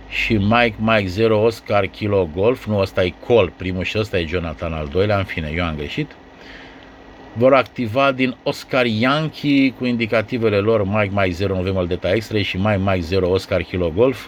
și 0.09 0.33
Mike 0.33 0.75
Mike 0.79 1.07
0 1.07 1.41
Oscar 1.41 1.85
Kilo 1.85 2.29
Golf, 2.35 2.65
nu 2.65 2.77
ăsta 2.79 3.03
e 3.03 3.13
Col, 3.25 3.51
primul 3.57 3.83
și 3.83 3.97
ăsta 3.97 4.19
e 4.19 4.25
Jonathan 4.25 4.73
al 4.73 4.87
doilea, 4.91 5.17
în 5.17 5.23
fine, 5.23 5.51
eu 5.55 5.65
am 5.65 5.75
greșit. 5.75 6.11
Vor 7.33 7.53
activa 7.53 8.11
din 8.11 8.35
Oscar 8.43 8.85
Yankee 8.85 9.71
cu 9.71 9.85
indicativele 9.85 10.57
lor 10.57 10.83
Mike 10.85 11.11
Mike 11.13 11.31
0 11.31 11.55
November 11.55 11.85
Delta 11.85 12.09
X-Ray 12.17 12.43
și 12.43 12.57
Mike 12.57 12.81
Mike 12.85 12.99
0 12.99 13.29
Oscar 13.29 13.61
Kilo 13.61 13.89
Golf 13.95 14.27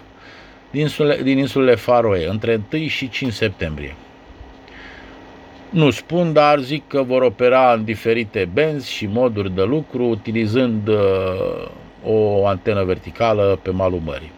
din 0.74 0.82
insulele, 0.82 1.24
din 1.24 1.38
insulele 1.38 1.75
Faroe 1.75 2.27
între 2.27 2.62
1 2.74 2.88
și 2.88 3.10
5 3.10 3.34
septembrie. 3.34 3.96
Nu 5.70 5.89
spun, 5.89 6.34
dar 6.34 6.60
zic 6.60 6.88
că 6.88 7.03
vor 7.03 7.22
opera 7.22 7.74
în 7.74 7.84
diferite 7.84 8.50
benzi 8.53 8.92
și 8.92 9.06
moduri 9.06 9.56
de 9.56 9.63
lucru, 9.63 10.03
utilizând 10.03 10.88
uh, 10.88 11.68
o 12.03 12.48
antenă 12.48 12.84
verticală 12.84 13.60
pe 13.62 13.72
malul 13.72 14.01
mării. 14.03 14.32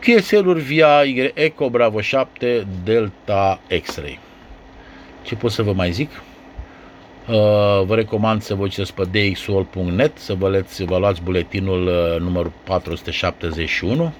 QSL-uri 0.00 0.60
via 0.60 1.02
Eco 1.34 1.70
Bravo 1.70 2.00
7 2.00 2.66
Delta 2.84 3.60
X-Ray. 3.82 4.18
Ce 5.22 5.34
pot 5.34 5.50
să 5.50 5.62
vă 5.62 5.72
mai 5.72 5.90
zic? 5.90 6.10
Uh, 7.28 7.34
vă 7.84 7.94
recomand 7.94 8.42
să 8.42 8.54
vă 8.54 8.62
uitați 8.62 8.94
pe 8.94 9.04
dxol.net, 9.04 10.18
să 10.18 10.34
vă, 10.34 10.48
leți, 10.48 10.84
vă 10.84 10.98
luați 10.98 11.22
buletinul 11.22 11.86
uh, 11.86 12.20
numărul 12.20 12.52
471 12.64 14.12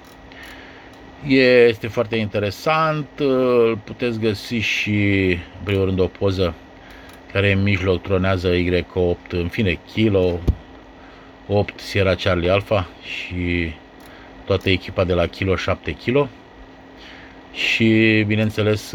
este 1.27 1.87
foarte 1.87 2.15
interesant, 2.15 3.07
îl 3.17 3.77
puteți 3.83 4.19
găsi 4.19 4.55
și, 4.55 5.29
în 5.31 5.63
primul 5.63 5.85
rând, 5.85 5.99
o 5.99 6.07
poză 6.07 6.53
care 7.31 7.51
în 7.51 7.63
mijloc 7.63 8.01
tronează 8.01 8.49
Y8, 8.53 9.29
în 9.29 9.47
fine, 9.47 9.79
Kilo, 9.93 10.39
8 11.47 11.79
Sierra 11.79 12.15
Charlie 12.15 12.49
Alpha 12.49 12.87
și 13.01 13.71
toată 14.45 14.69
echipa 14.69 15.03
de 15.03 15.13
la 15.13 15.25
Kilo 15.25 15.55
7 15.55 15.91
Kilo. 15.91 16.29
Și, 17.53 18.23
bineînțeles, 18.27 18.93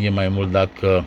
e 0.00 0.08
mai 0.08 0.28
mult 0.28 0.50
dacă 0.50 1.04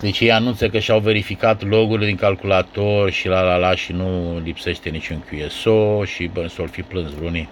deci 0.00 0.20
ei 0.20 0.32
anunță 0.32 0.68
că 0.68 0.78
și-au 0.78 0.98
verificat 0.98 1.68
logurile 1.68 2.06
din 2.06 2.16
calculator 2.16 3.10
și 3.10 3.28
la 3.28 3.42
la 3.42 3.56
la 3.56 3.74
și 3.74 3.92
nu 3.92 4.40
lipsește 4.44 4.88
niciun 4.88 5.24
QSO 5.30 6.04
și 6.04 6.30
bă, 6.32 6.46
s-or 6.46 6.68
fi 6.68 6.82
plâns 6.82 7.10
vreunii 7.10 7.48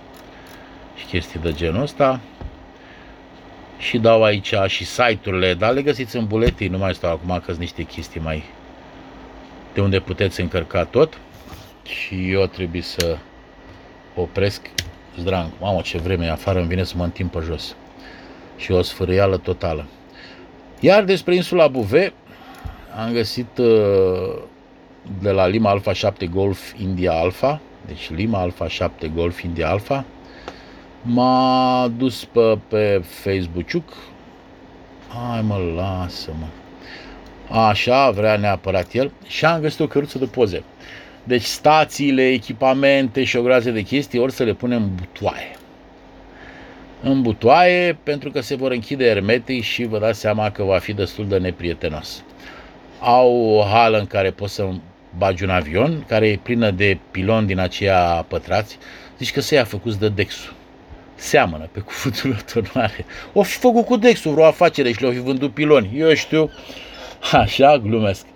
și 1.02 1.08
chestii 1.08 1.40
de 1.40 1.52
genul 1.52 1.82
ăsta. 1.82 2.20
Și 3.78 3.98
dau 3.98 4.22
aici 4.22 4.54
și 4.66 4.84
site-urile, 4.84 5.54
dar 5.54 5.72
le 5.72 5.82
găsiți 5.82 6.16
în 6.16 6.26
buletin, 6.26 6.70
nu 6.70 6.78
mai 6.78 6.94
stau 6.94 7.10
acum 7.10 7.28
că 7.38 7.44
sunt 7.46 7.58
niște 7.58 7.82
chestii 7.82 8.20
mai 8.20 8.44
de 9.74 9.80
unde 9.80 10.00
puteți 10.00 10.40
încărca 10.40 10.84
tot. 10.84 11.18
Și 11.82 12.30
eu 12.30 12.46
trebuie 12.46 12.82
să 12.82 13.16
opresc 14.14 14.70
zdrang. 15.18 15.50
Mamă, 15.60 15.80
ce 15.80 15.98
vreme 15.98 16.28
afară, 16.28 16.58
îmi 16.58 16.68
vine 16.68 16.84
să 16.84 16.94
mă 16.96 17.04
întind 17.04 17.30
pe 17.30 17.38
jos. 17.44 17.76
Și 18.56 18.72
o 18.72 18.82
sfârâială 18.82 19.36
totală. 19.36 19.86
Iar 20.80 21.04
despre 21.04 21.34
insula 21.34 21.68
Buve, 21.68 22.12
am 23.04 23.12
găsit 23.12 23.58
uh, 23.58 24.42
de 25.20 25.30
la 25.30 25.46
Lima 25.46 25.70
Alpha 25.70 25.92
7 25.92 26.26
Golf 26.26 26.72
India 26.80 27.12
Alpha, 27.12 27.60
deci 27.86 28.10
Lima 28.10 28.40
Alpha 28.40 28.68
7 28.68 29.08
Golf 29.08 29.42
India 29.42 29.70
Alpha, 29.70 30.04
M-a 31.02 31.92
dus 31.96 32.24
pe, 32.24 32.58
pe 32.68 33.02
Facebook 33.04 33.92
Hai 35.08 35.42
mă, 35.42 35.56
lasă-mă. 35.76 36.46
Așa, 37.60 38.10
vrea 38.10 38.36
neapărat 38.36 38.92
el. 38.92 39.12
Și 39.26 39.44
am 39.44 39.60
găsit 39.60 39.80
o 39.80 39.86
căruță 39.86 40.18
de 40.18 40.24
poze. 40.24 40.62
Deci 41.24 41.42
stațiile, 41.42 42.28
echipamente 42.28 43.24
și 43.24 43.36
o 43.36 43.42
groază 43.42 43.70
de 43.70 43.82
chestii 43.82 44.18
ori 44.18 44.32
să 44.32 44.42
le 44.42 44.52
punem 44.52 44.82
în 44.82 44.94
butoaie. 44.94 45.50
În 47.02 47.22
butoaie 47.22 47.98
pentru 48.02 48.30
că 48.30 48.40
se 48.40 48.54
vor 48.54 48.70
închide 48.70 49.04
ermetic 49.04 49.62
și 49.62 49.84
vă 49.84 49.98
dați 49.98 50.20
seama 50.20 50.50
că 50.50 50.62
va 50.62 50.78
fi 50.78 50.92
destul 50.92 51.28
de 51.28 51.38
neprietenos. 51.38 52.22
Au 53.00 53.32
o 53.32 53.62
hală 53.62 53.98
în 53.98 54.06
care 54.06 54.30
poți 54.30 54.54
să 54.54 54.68
bagi 55.18 55.44
un 55.44 55.50
avion 55.50 56.04
care 56.08 56.28
e 56.28 56.38
plină 56.42 56.70
de 56.70 56.98
piloni 57.10 57.46
din 57.46 57.58
aceia 57.58 58.24
pătrați. 58.28 58.78
Zici 59.18 59.32
că 59.32 59.40
se 59.40 59.54
ia 59.54 59.64
făcut 59.64 59.94
de 59.94 60.08
Dexul 60.08 60.60
seamănă 61.14 61.68
pe 61.72 61.80
cuvântul 61.80 62.30
lor 62.30 62.42
turnare. 62.42 63.04
O 63.32 63.42
fi 63.42 63.58
făcut 63.58 63.84
cu 63.84 63.96
Dexul 63.96 64.32
vreo 64.32 64.44
afacere 64.44 64.92
și 64.92 65.00
le-au 65.00 65.12
fi 65.12 65.20
vândut 65.20 65.52
piloni. 65.52 65.90
Eu 65.96 66.14
știu, 66.14 66.50
așa, 67.32 67.78
glumesc. 67.78 68.26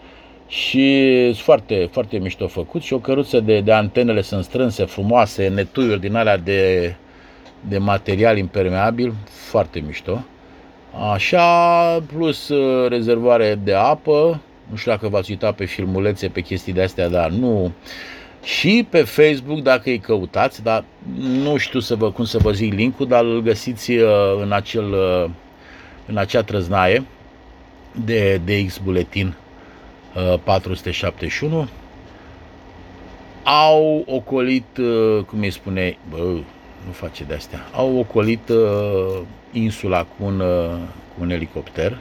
Și 0.48 1.20
sunt 1.24 1.44
foarte, 1.44 1.88
foarte 1.92 2.18
mișto 2.18 2.46
făcut 2.46 2.82
și 2.82 2.92
o 2.92 2.98
căruță 2.98 3.40
de, 3.40 3.60
de 3.60 3.72
antenele 3.72 4.20
sunt 4.20 4.44
strânse, 4.44 4.84
frumoase, 4.84 5.48
netuiuri 5.48 6.00
din 6.00 6.14
alea 6.14 6.36
de, 6.36 6.94
de 7.68 7.78
material 7.78 8.38
impermeabil, 8.38 9.14
foarte 9.28 9.82
mișto. 9.86 10.24
Așa, 11.12 12.02
plus 12.16 12.48
uh, 12.48 12.88
rezervoare 12.88 13.58
de 13.64 13.74
apă, 13.74 14.40
nu 14.70 14.76
știu 14.76 14.90
dacă 14.90 15.08
v-ați 15.08 15.30
uitat 15.30 15.54
pe 15.54 15.64
filmulețe, 15.64 16.28
pe 16.28 16.40
chestii 16.40 16.72
de 16.72 16.82
astea, 16.82 17.08
dar 17.08 17.30
nu 17.30 17.72
și 18.46 18.86
pe 18.90 19.02
Facebook 19.02 19.60
dacă 19.60 19.88
îi 19.88 19.98
căutați, 19.98 20.62
dar 20.62 20.84
nu 21.18 21.56
știu 21.56 21.80
să 21.80 21.94
vă, 21.94 22.10
cum 22.10 22.24
să 22.24 22.38
vă 22.38 22.52
zic 22.52 22.72
linkul, 22.72 23.06
dar 23.06 23.24
îl 23.24 23.40
găsiți 23.40 23.90
uh, 23.90 24.10
în, 24.42 24.52
acel, 24.52 24.92
uh, 24.92 25.30
în 26.06 26.16
acea 26.16 26.42
trăznaie 26.42 27.04
de 28.04 28.40
DX 28.44 28.78
Buletin 28.78 29.34
471. 30.44 31.58
Uh, 31.58 31.66
Au 33.42 34.04
ocolit, 34.06 34.78
cum 35.26 35.40
îi 35.40 35.50
spune, 35.50 35.98
bă, 36.10 36.16
nu 36.86 36.92
face 36.92 37.24
de 37.24 37.34
astea, 37.34 37.66
au 37.72 37.96
ocolit 37.98 38.50
insula 39.52 40.02
cu 40.02 40.24
un, 40.24 40.38
cu 41.14 41.20
un 41.20 41.30
elicopter. 41.30 41.98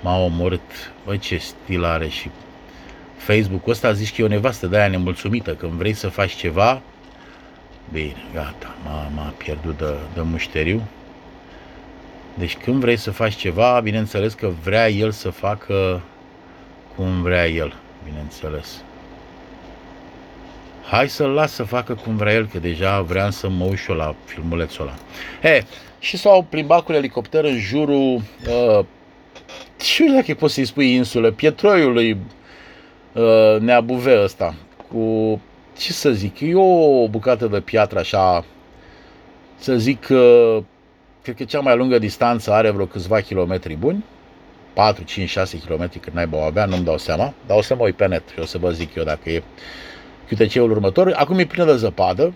M-a 0.00 0.18
omorât, 0.18 0.92
bă, 1.04 1.16
ce 1.16 1.36
stil 1.36 1.84
are 1.84 2.08
și 2.08 2.30
Facebook-ul 3.32 3.72
ăsta 3.72 3.92
zici 3.92 4.14
că 4.14 4.20
e 4.20 4.24
o 4.24 4.28
nevastă 4.28 4.66
de 4.66 4.76
aia 4.76 4.88
nemulțumită. 4.88 5.54
Când 5.54 5.72
vrei 5.72 5.92
să 5.92 6.08
faci 6.08 6.34
ceva, 6.34 6.82
bine, 7.92 8.14
gata, 8.34 8.74
m-a, 8.84 9.10
m-a 9.14 9.34
pierdut 9.36 9.78
de, 9.78 9.94
de 10.14 10.20
mușteriu. 10.20 10.82
Deci 12.34 12.56
când 12.56 12.80
vrei 12.80 12.96
să 12.96 13.10
faci 13.10 13.34
ceva, 13.34 13.80
bineînțeles 13.80 14.34
că 14.34 14.50
vrea 14.62 14.88
el 14.88 15.10
să 15.10 15.30
facă 15.30 16.02
cum 16.96 17.22
vrea 17.22 17.46
el, 17.46 17.74
bineînțeles. 18.04 18.82
Hai 20.90 21.08
să-l 21.08 21.30
las 21.30 21.52
să 21.52 21.62
facă 21.62 21.94
cum 21.94 22.16
vrea 22.16 22.32
el, 22.32 22.46
că 22.46 22.58
deja 22.58 23.00
vreau 23.00 23.30
să 23.30 23.48
mă 23.48 23.64
uși 23.64 23.90
la 23.90 24.14
filmulețul 24.24 24.84
ăla. 24.84 24.94
He, 25.42 25.64
și 25.98 26.16
s-au 26.16 26.46
plimbat 26.48 26.84
cu 26.84 26.92
elicopter 26.92 27.44
în 27.44 27.58
jurul, 27.58 28.14
uh, 28.14 28.84
știu 29.80 30.14
dacă 30.14 30.34
poți 30.34 30.54
să-i 30.54 30.64
spui 30.64 30.94
insulă, 30.94 31.30
Pietroiului, 31.30 32.16
uh, 33.12 33.56
neabuve 33.60 34.22
ăsta, 34.22 34.54
cu, 34.88 35.40
ce 35.78 35.92
să 35.92 36.10
zic, 36.10 36.40
e 36.40 36.54
o 36.54 37.08
bucată 37.08 37.46
de 37.46 37.60
piatră 37.60 37.98
așa, 37.98 38.44
să 39.56 39.76
zic 39.76 40.00
că, 40.00 40.56
cred 41.22 41.36
că 41.36 41.44
cea 41.44 41.60
mai 41.60 41.76
lungă 41.76 41.98
distanță 41.98 42.52
are 42.52 42.70
vreo 42.70 42.86
câțiva 42.86 43.20
kilometri 43.20 43.74
buni, 43.74 44.04
4, 44.72 45.04
5, 45.04 45.28
6 45.28 45.58
km 45.66 46.00
cât 46.00 46.12
n-ai 46.12 46.28
o 46.30 46.38
avea, 46.38 46.64
nu-mi 46.64 46.84
dau 46.84 46.98
seama, 46.98 47.34
dar 47.46 47.56
o 47.56 47.62
să 47.62 47.74
mă 47.74 47.82
uit 47.82 47.96
pe 47.96 48.06
net 48.06 48.28
și 48.32 48.38
o 48.38 48.44
să 48.44 48.58
vă 48.58 48.70
zic 48.70 48.94
eu 48.94 49.04
dacă 49.04 49.30
e 49.30 49.42
QTC-ul 50.28 50.70
următor. 50.70 51.12
Acum 51.16 51.38
e 51.38 51.44
plină 51.44 51.64
de 51.64 51.76
zăpadă, 51.76 52.32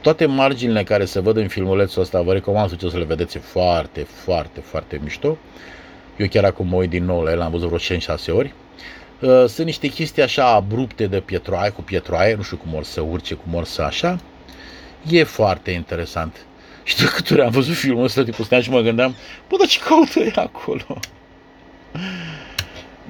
toate 0.00 0.26
marginile 0.26 0.82
care 0.82 1.04
se 1.04 1.20
văd 1.20 1.36
în 1.36 1.48
filmulețul 1.48 2.02
ăsta, 2.02 2.22
vă 2.22 2.32
recomand 2.32 2.78
să 2.90 2.98
le 2.98 3.04
vedeți, 3.04 3.38
foarte, 3.38 4.02
foarte, 4.02 4.60
foarte 4.60 5.00
mișto. 5.02 5.38
Eu 6.16 6.26
chiar 6.26 6.44
acum 6.44 6.66
mă 6.66 6.76
uit 6.76 6.90
din 6.90 7.04
nou 7.04 7.22
la 7.22 7.30
el, 7.30 7.40
am 7.40 7.50
văzut 7.50 7.68
vreo 7.68 7.98
5-6 7.98 8.00
ori. 8.28 8.52
Uh, 9.20 9.44
sunt 9.46 9.66
niște 9.66 9.86
chestii 9.86 10.22
așa 10.22 10.46
abrupte 10.46 11.06
de 11.06 11.20
pietroaie, 11.20 11.70
cu 11.70 11.82
pietroaie, 11.82 12.34
nu 12.34 12.42
știu 12.42 12.56
cum 12.56 12.74
or 12.74 12.84
să 12.84 13.00
urce, 13.00 13.34
cum 13.34 13.54
or 13.54 13.64
să 13.64 13.82
așa. 13.82 14.18
E 15.08 15.22
foarte 15.22 15.70
interesant. 15.70 16.36
Și 16.84 16.96
de 16.96 17.04
câte 17.04 17.32
ori 17.34 17.42
am 17.42 17.50
văzut 17.50 17.74
filmul 17.74 18.04
ăsta, 18.04 18.22
tipul 18.22 18.44
stăteam 18.44 18.62
și 18.62 18.70
mă 18.70 18.80
gândeam, 18.80 19.14
bă, 19.48 19.56
dar 19.58 19.66
ce 19.66 19.80
caută 19.80 20.20
e 20.20 20.32
acolo? 20.34 20.84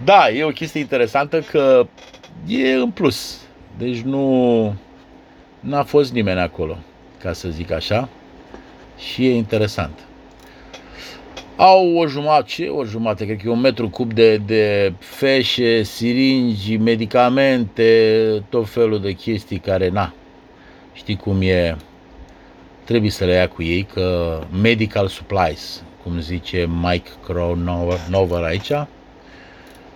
Da, 0.05 0.31
e 0.31 0.45
o 0.45 0.49
chestie 0.49 0.81
interesantă 0.81 1.41
că 1.41 1.87
e 2.47 2.73
în 2.73 2.91
plus. 2.91 3.41
Deci 3.79 4.01
nu, 4.01 4.75
N-a 5.65 5.83
fost 5.83 6.13
nimeni 6.13 6.41
acolo, 6.41 6.79
ca 7.19 7.33
să 7.33 7.49
zic 7.49 7.71
așa, 7.71 8.09
și 8.99 9.27
e 9.27 9.35
interesant. 9.35 9.99
Au 11.57 11.97
o 11.97 12.07
jumătate, 12.07 12.47
ce 12.47 12.69
o 12.69 12.85
jumătate, 12.85 13.25
cred 13.25 13.37
că 13.37 13.49
e 13.49 13.51
un 13.51 13.61
metru 13.61 13.89
cub 13.89 14.13
de, 14.13 14.37
de 14.37 14.93
feșe, 14.99 15.83
siringi, 15.83 16.77
medicamente, 16.77 18.43
tot 18.49 18.69
felul 18.69 19.01
de 19.01 19.13
chestii 19.13 19.59
care, 19.59 19.89
na, 19.89 20.13
știi 20.93 21.17
cum 21.17 21.41
e, 21.43 21.77
trebuie 22.85 23.11
să 23.11 23.25
le 23.25 23.33
ia 23.33 23.49
cu 23.49 23.63
ei, 23.63 23.83
că 23.93 24.39
medical 24.63 25.09
supplies, 25.09 25.83
cum 26.03 26.21
zice 26.21 26.69
Mike 26.83 27.11
Cronover 27.27 28.43
aici, 28.43 28.73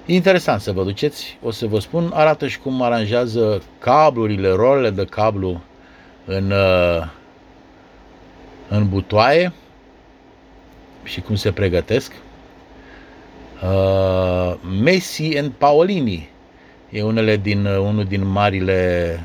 interesant 0.06 0.60
să 0.60 0.72
vă 0.72 0.82
duceți, 0.82 1.38
o 1.42 1.50
să 1.50 1.66
vă 1.66 1.78
spun, 1.78 2.10
arată 2.14 2.46
și 2.46 2.58
cum 2.58 2.82
aranjează 2.82 3.62
cablurile, 3.78 4.48
rolele 4.48 4.90
de 4.90 5.04
cablu 5.04 5.60
în, 6.24 6.50
uh, 6.50 7.06
în 8.68 8.88
butoaie 8.88 9.52
și 11.08 11.20
cum 11.20 11.34
se 11.34 11.52
pregătesc. 11.52 12.12
Uh, 13.62 14.54
Messi 14.82 15.38
and 15.38 15.50
Paolini 15.50 16.28
e 16.90 17.02
unele 17.02 17.36
din, 17.36 17.66
uh, 17.66 17.78
unul 17.78 18.04
din 18.04 18.26
marile 18.26 19.20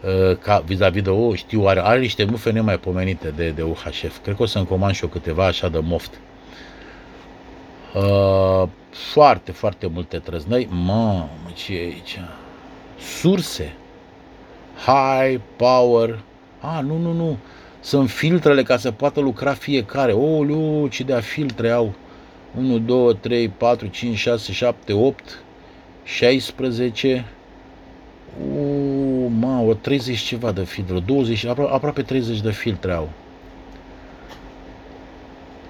uh, 0.00 0.36
ca 0.36 0.62
vis-a-vis 0.66 1.02
de, 1.02 1.10
oh, 1.10 1.36
știu, 1.36 1.66
are, 1.66 1.80
are 1.80 1.98
niște 1.98 2.24
mufe 2.24 2.50
nemaipomenite 2.50 3.32
de, 3.36 3.50
de 3.50 3.62
UHF. 3.62 4.18
Cred 4.22 4.36
că 4.36 4.42
o 4.42 4.46
să-mi 4.46 4.66
comand 4.66 4.94
și 4.94 5.02
eu 5.02 5.08
câteva 5.08 5.46
așa 5.46 5.68
de 5.68 5.78
moft. 5.78 6.20
Uh, 7.94 8.68
foarte, 8.90 9.52
foarte 9.52 9.86
multe 9.86 10.18
trăznăi. 10.18 10.68
Mamă, 10.70 11.30
ce 11.54 11.74
e 11.74 11.80
aici? 11.80 12.20
Surse. 12.98 13.72
High 14.86 15.40
power. 15.56 16.18
Ah, 16.60 16.80
nu, 16.82 16.98
nu, 16.98 17.12
nu. 17.12 17.36
Sunt 17.86 18.10
filtrele 18.10 18.62
ca 18.62 18.76
să 18.76 18.90
poată 18.90 19.20
lucra 19.20 19.54
fiecare. 19.54 20.12
Olu, 20.12 20.88
ce 20.90 21.02
de 21.02 21.20
filtre 21.20 21.70
au. 21.70 21.94
1, 22.58 22.78
2, 22.78 23.16
3, 23.16 23.48
4, 23.48 23.86
5, 23.86 24.16
6, 24.16 24.52
7, 24.52 24.92
8, 24.92 25.42
16. 26.04 27.24
Uuu, 28.52 29.28
mă, 29.28 29.64
o 29.66 29.74
30 29.74 30.18
ceva 30.18 30.52
de 30.52 30.64
filtre. 30.64 30.98
20, 30.98 31.44
apro- 31.44 31.70
aproape 31.70 32.02
30 32.02 32.40
de 32.40 32.50
filtre 32.50 32.92
au. 32.92 33.08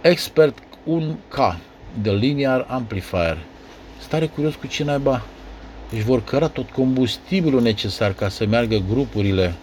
Expert 0.00 0.59
1K 0.85 1.57
de 2.02 2.11
linear 2.11 2.66
amplifier. 2.68 3.38
Stare 4.00 4.26
curios 4.26 4.55
cu 4.55 4.66
ce 4.66 4.85
naiba. 4.85 5.26
Deci 5.90 6.02
vor 6.02 6.24
căra 6.24 6.48
tot 6.48 6.70
combustibilul 6.70 7.62
necesar 7.62 8.12
ca 8.12 8.29
să 8.29 8.46
meargă 8.46 8.83
grupurile. 8.90 9.55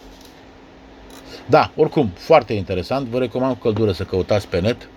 Da, 1.46 1.70
oricum, 1.76 2.10
foarte 2.14 2.52
interesant. 2.52 3.06
Vă 3.06 3.18
recomand 3.18 3.54
cu 3.54 3.60
căldură 3.60 3.92
să 3.92 4.04
căutați 4.04 4.48
pe 4.48 4.60
net, 4.60 4.88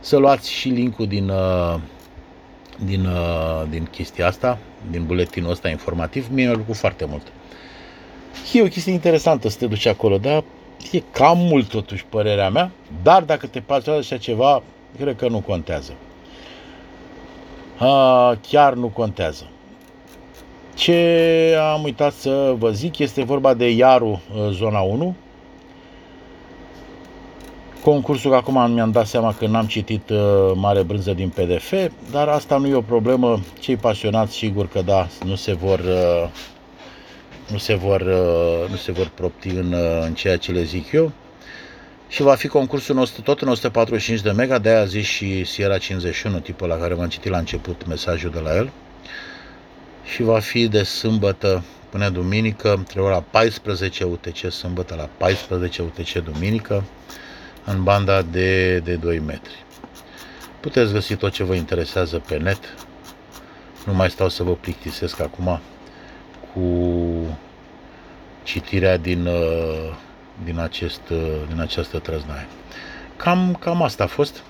să 0.00 0.16
luați 0.16 0.50
și 0.50 0.68
linkul 0.68 1.06
din, 1.06 1.28
uh, 1.28 1.78
din, 2.84 3.06
uh, 3.06 3.62
din 3.70 3.84
chestia 3.84 4.26
asta, 4.26 4.58
din 4.90 5.04
buletinul 5.06 5.50
ăsta 5.50 5.68
informativ. 5.68 6.28
Mie 6.30 6.44
mi-a 6.44 6.54
plăcut 6.54 6.76
foarte 6.76 7.04
mult. 7.04 7.32
E 8.52 8.62
o 8.62 8.66
chestie 8.66 8.92
interesantă 8.92 9.48
să 9.48 9.58
te 9.58 9.66
duci 9.66 9.86
acolo, 9.86 10.18
dar 10.18 10.44
e 10.92 11.02
cam 11.12 11.38
mult 11.38 11.68
totuși 11.68 12.04
părerea 12.04 12.50
mea, 12.50 12.70
dar 13.02 13.22
dacă 13.22 13.46
te 13.46 13.60
pasionează 13.60 14.06
așa 14.10 14.22
ceva, 14.22 14.62
cred 14.98 15.16
că 15.16 15.28
nu 15.28 15.40
contează 15.40 15.92
chiar 18.48 18.74
nu 18.74 18.88
contează. 18.88 19.46
Ce 20.74 21.56
am 21.72 21.82
uitat 21.82 22.12
să 22.12 22.54
vă 22.58 22.70
zic 22.70 22.98
este 22.98 23.24
vorba 23.24 23.54
de 23.54 23.70
Iaru, 23.70 24.22
uh, 24.34 24.50
zona 24.50 24.80
1. 24.80 25.14
Concursul, 27.82 28.34
acum 28.34 28.72
mi-am 28.72 28.90
dat 28.90 29.06
seama 29.06 29.34
că 29.34 29.46
n-am 29.46 29.66
citit 29.66 30.08
uh, 30.10 30.18
mare 30.54 30.82
brânză 30.82 31.12
din 31.12 31.28
PDF, 31.28 31.72
dar 32.10 32.28
asta 32.28 32.56
nu 32.56 32.66
e 32.66 32.74
o 32.74 32.80
problemă. 32.80 33.40
Cei 33.60 33.76
pasionați, 33.76 34.34
sigur 34.34 34.68
că 34.68 34.82
da, 34.82 35.08
nu 35.24 35.34
se 35.34 35.52
vor, 35.52 35.78
uh, 35.78 36.28
nu 37.50 37.58
se 37.58 37.74
vor, 37.74 38.02
nu 38.70 38.76
se 38.76 38.92
vor 38.92 39.10
propti 39.14 39.48
în, 39.48 39.74
în 40.00 40.14
ceea 40.14 40.36
ce 40.36 40.52
le 40.52 40.62
zic 40.62 40.92
eu 40.92 41.12
și 42.08 42.22
va 42.22 42.34
fi 42.34 42.48
concursul 42.48 42.94
nostru 42.94 43.22
tot 43.22 43.40
în 43.40 43.48
145 43.48 44.20
de 44.20 44.30
mega, 44.30 44.58
de 44.58 44.68
aia 44.68 44.84
zis 44.84 45.06
și 45.06 45.44
Sierra 45.44 45.78
51, 45.78 46.38
tipul 46.38 46.68
la 46.68 46.76
care 46.76 46.94
v-am 46.94 47.08
citit 47.08 47.30
la 47.30 47.38
început 47.38 47.86
mesajul 47.86 48.30
de 48.30 48.38
la 48.38 48.56
el. 48.56 48.70
Și 50.14 50.22
va 50.22 50.38
fi 50.38 50.68
de 50.68 50.82
sâmbătă 50.82 51.64
până 51.90 52.08
duminică, 52.08 52.74
între 52.74 53.00
ora 53.00 53.24
14 53.30 54.04
UTC 54.04 54.50
sâmbătă 54.50 54.94
la 54.94 55.08
14 55.16 55.82
UTC 55.82 56.12
duminică, 56.12 56.84
în 57.64 57.82
banda 57.82 58.22
de, 58.22 58.78
de 58.78 58.94
2 58.94 59.18
metri. 59.18 59.64
Puteți 60.60 60.92
găsi 60.92 61.16
tot 61.16 61.32
ce 61.32 61.44
vă 61.44 61.54
interesează 61.54 62.18
pe 62.18 62.36
net. 62.36 62.74
Nu 63.86 63.94
mai 63.94 64.10
stau 64.10 64.28
să 64.28 64.42
vă 64.42 64.52
plictisesc 64.52 65.20
acum 65.20 65.60
cu 66.52 66.60
citirea 68.42 68.96
din 68.96 69.26
uh, 69.26 69.94
din, 70.44 70.58
acest, 70.58 71.00
din 71.48 71.60
această 71.60 71.98
trăznaie. 71.98 72.46
Cam, 73.16 73.56
cam 73.60 73.82
asta 73.82 74.04
a 74.04 74.06
fost. 74.06 74.42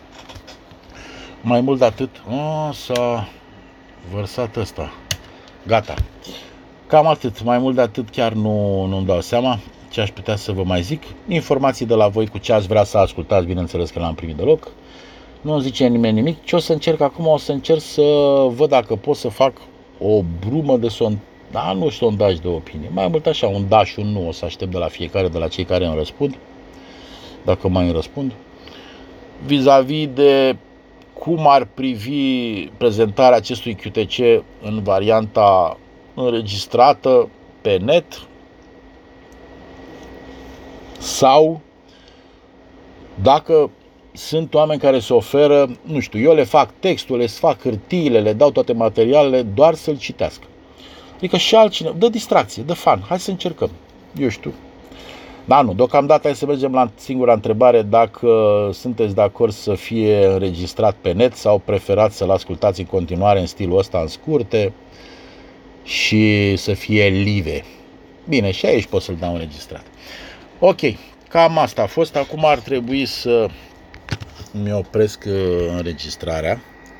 Mai 1.40 1.60
mult 1.60 1.78
de 1.78 1.84
atât, 1.84 2.22
o, 2.30 2.72
s-a 2.72 3.28
vărsat 4.10 4.56
ăsta. 4.56 4.92
Gata. 5.66 5.94
Cam 6.86 7.06
atât. 7.06 7.42
Mai 7.42 7.58
mult 7.58 7.74
de 7.74 7.80
atât 7.80 8.10
chiar 8.10 8.32
nu, 8.32 8.86
nu-mi 8.86 9.06
dau 9.06 9.20
seama 9.20 9.58
ce 9.92 10.00
aș 10.00 10.10
putea 10.10 10.36
să 10.36 10.52
vă 10.52 10.62
mai 10.62 10.82
zic. 10.82 11.02
Informații 11.28 11.86
de 11.86 11.94
la 11.94 12.08
voi 12.08 12.26
cu 12.26 12.38
ce 12.38 12.52
ați 12.52 12.66
vrea 12.66 12.84
să 12.84 12.98
ascultați, 12.98 13.46
bineînțeles 13.46 13.90
că 13.90 13.98
l-am 13.98 14.14
primit 14.14 14.36
deloc. 14.36 14.68
Nu 15.40 15.58
zice 15.58 15.86
nimeni 15.86 16.14
nimic. 16.14 16.44
Ce 16.44 16.56
o 16.56 16.58
să 16.58 16.72
încerc 16.72 17.00
acum? 17.00 17.26
O 17.26 17.36
să 17.36 17.52
încerc 17.52 17.80
să 17.80 18.02
văd 18.48 18.68
dacă 18.68 18.96
pot 18.96 19.16
să 19.16 19.28
fac 19.28 19.52
o 19.98 20.22
brumă 20.46 20.76
de 20.76 20.88
son 20.88 21.18
da, 21.50 21.72
nu 21.72 21.88
sondaj 21.88 22.38
de 22.38 22.48
opinie. 22.48 22.90
Mai 22.92 23.08
mult 23.08 23.26
așa, 23.26 23.46
un 23.46 23.68
daș 23.68 23.90
și 23.90 23.98
un 23.98 24.06
nu. 24.06 24.28
O 24.28 24.32
să 24.32 24.44
aștept 24.44 24.70
de 24.70 24.78
la 24.78 24.86
fiecare, 24.86 25.28
de 25.28 25.38
la 25.38 25.48
cei 25.48 25.64
care 25.64 25.86
îmi 25.86 25.94
răspund, 25.94 26.36
dacă 27.44 27.68
mai 27.68 27.84
îmi 27.84 27.92
răspund. 27.92 28.32
Vis-a-vis 29.46 30.08
de 30.14 30.56
cum 31.18 31.48
ar 31.48 31.68
privi 31.74 32.66
prezentarea 32.76 33.36
acestui 33.36 33.74
QTC 33.74 34.42
în 34.62 34.82
varianta 34.82 35.78
înregistrată 36.14 37.28
pe 37.60 37.78
net 37.84 38.04
sau 41.02 41.60
dacă 43.22 43.70
sunt 44.12 44.54
oameni 44.54 44.80
care 44.80 44.98
se 44.98 45.12
oferă, 45.12 45.76
nu 45.82 46.00
știu, 46.00 46.20
eu 46.20 46.34
le 46.34 46.44
fac 46.44 46.70
textul, 46.78 47.16
le 47.16 47.26
fac 47.26 47.60
hârtiile, 47.60 48.20
le 48.20 48.32
dau 48.32 48.50
toate 48.50 48.72
materialele 48.72 49.42
doar 49.42 49.74
să-l 49.74 49.98
citească. 49.98 50.44
Adică 51.16 51.36
și 51.36 51.54
altcineva, 51.54 51.94
dă 51.98 52.08
distracție, 52.08 52.62
dă 52.62 52.72
fan, 52.72 53.04
hai 53.08 53.20
să 53.20 53.30
încercăm. 53.30 53.70
Eu 54.18 54.28
știu. 54.28 54.52
Da, 55.44 55.60
nu, 55.60 55.74
deocamdată 55.74 56.20
hai 56.24 56.36
să 56.36 56.46
mergem 56.46 56.72
la 56.72 56.90
singura 56.94 57.32
întrebare 57.32 57.82
dacă 57.82 58.28
sunteți 58.72 59.14
de 59.14 59.20
acord 59.20 59.52
să 59.52 59.74
fie 59.74 60.26
înregistrat 60.26 60.96
pe 61.00 61.12
net 61.12 61.34
sau 61.34 61.58
preferați 61.58 62.16
să-l 62.16 62.30
ascultați 62.30 62.80
în 62.80 62.86
continuare 62.86 63.40
în 63.40 63.46
stilul 63.46 63.78
ăsta 63.78 63.98
în 63.98 64.06
scurte 64.06 64.72
și 65.84 66.56
să 66.56 66.72
fie 66.72 67.08
live. 67.08 67.64
Bine, 68.28 68.50
și 68.50 68.66
aici 68.66 68.86
pot 68.86 69.02
să-l 69.02 69.16
dau 69.20 69.32
înregistrat. 69.32 69.84
Ok, 70.64 70.80
cam 71.28 71.58
asta 71.58 71.82
a 71.82 71.86
fost. 71.86 72.16
Acum 72.16 72.44
ar 72.44 72.58
trebui 72.58 73.04
să 73.06 73.48
mi 74.52 74.72
opresc 74.72 75.24
uh, 75.26 75.34
înregistrarea. 75.76 76.60